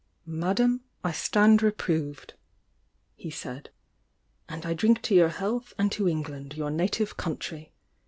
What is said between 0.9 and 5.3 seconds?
I stand reproved!" he said. And 1 drink to your